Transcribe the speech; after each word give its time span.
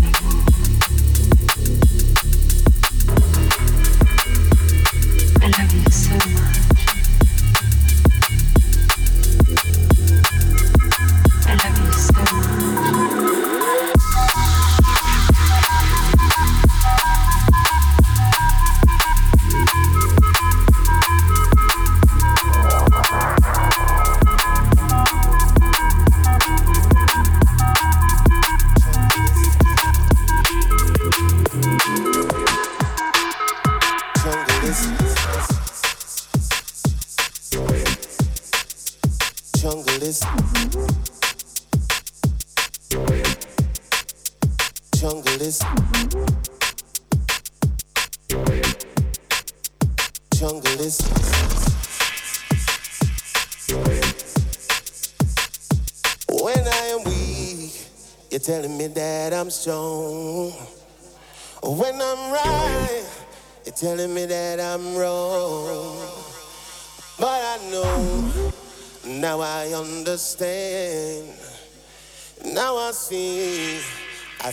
baby. 0.00 0.61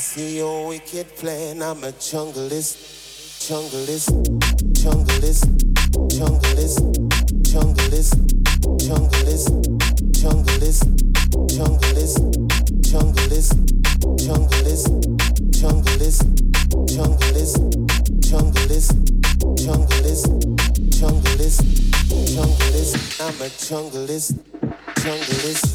See 0.09 0.37
your 0.37 0.67
wicked 0.69 1.05
plan. 1.17 1.61
I'm 1.61 1.83
a 1.83 1.91
junglist, 1.91 2.77
junglist, 3.45 4.09
junglist, 4.73 5.45
junglist, 6.09 6.79
junglist, 7.45 8.17
junglist, 8.81 9.49
junglist, 10.17 10.81
junglist, 11.53 12.17
junglist, 12.89 13.53
junglist, 14.17 14.17
junglist, 14.17 14.89
junglist, 15.61 16.17
junglist, 16.97 17.59
junglist, 18.31 20.27
junglist, 20.97 21.61
junglist. 22.33 22.95
I'm 23.21 23.41
a 23.41 23.49
junglist, 23.49 24.33
junglist. 25.03 25.69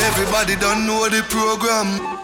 Everybody 0.00 0.56
don't 0.56 0.86
know 0.86 1.06
the 1.10 1.22
program. 1.28 2.17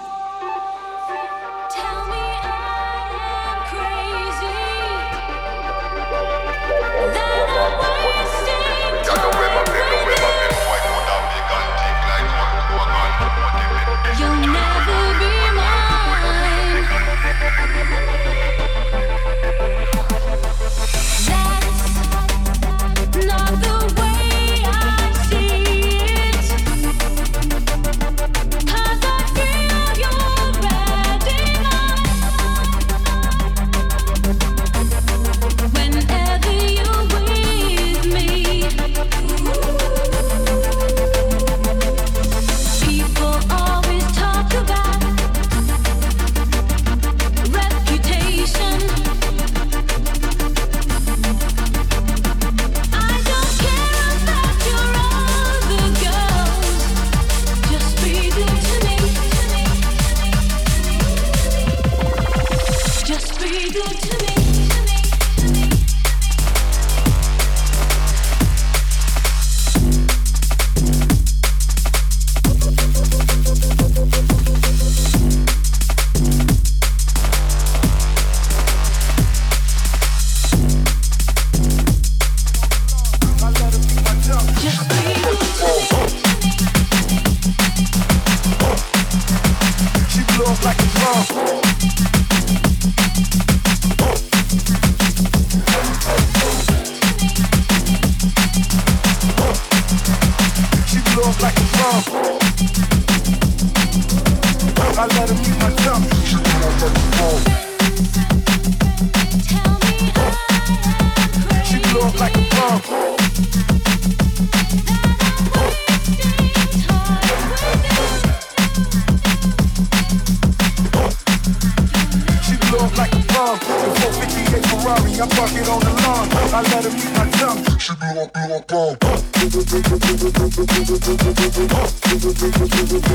I 125.25 125.27
park 125.29 125.53
it 125.53 125.67
on 125.67 125.81
the 125.81 125.89
lawn. 126.05 126.29
I 126.53 126.61
let 126.61 126.85
her 126.85 126.93
eat 126.93 127.13
my 127.17 127.25
tongue. 127.41 127.65
She 127.81 127.95
blew 127.95 128.21
up. 128.21 128.29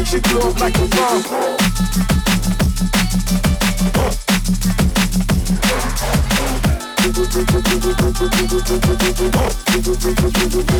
She 0.08 0.18
like 0.60 0.74
a 0.74 0.88
bomb. 0.90 1.22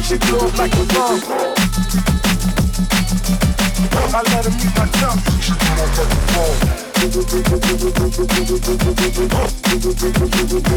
She 0.02 0.18
blew 0.18 0.50
like 0.58 0.74
a 0.74 0.84
bomb. 0.94 1.50
I 3.92 4.22
let 4.24 4.46
her 4.46 4.52
eat 4.52 4.74
my 4.76 4.86
chum. 5.00 5.18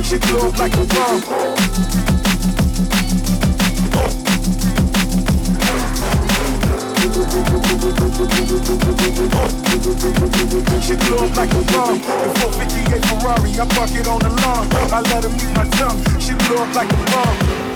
She 0.02 0.18
get 0.18 0.42
up 0.42 0.58
like 0.58 0.74
a 0.74 0.84
bomb. 0.84 1.82
She 10.82 10.96
blew 10.96 11.26
like 11.36 11.52
a 11.52 11.62
bomb. 11.72 12.00
458 12.00 13.04
Ferrari, 13.06 13.50
I 13.58 13.66
park 13.68 13.90
it 13.92 14.08
on 14.08 14.18
the 14.18 14.28
lawn. 14.42 14.66
I 14.92 15.00
let 15.00 15.24
her 15.24 15.30
eat 15.30 15.56
my 15.56 15.64
tongue. 15.76 16.20
She 16.20 16.34
blew 16.34 16.56
up 16.58 16.74
like 16.74 16.92
a 16.92 16.96
bomb. 17.10 17.71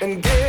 and 0.00 0.22
give. 0.22 0.47